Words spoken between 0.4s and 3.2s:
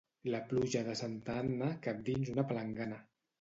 pluja de Santa Anna cap dins una palangana.